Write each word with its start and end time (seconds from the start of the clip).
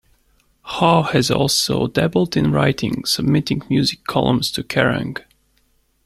Haug 0.63 1.11
has 1.11 1.29
also 1.29 1.85
dabbled 1.85 2.35
in 2.35 2.51
writing, 2.51 3.05
submitting 3.05 3.61
music 3.69 4.03
columns 4.05 4.51
to 4.53 4.63
Kerrang! 4.63 5.23